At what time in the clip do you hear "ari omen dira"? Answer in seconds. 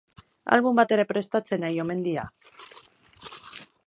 1.69-2.25